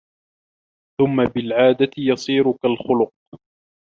ثُمَّ 1.01 1.23
بِالْعَادَةِ 1.25 1.91
يَصِيرُ 1.97 2.51
كَالْخُلُقِ 2.51 3.13